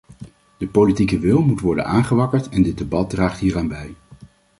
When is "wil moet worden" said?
1.19-1.85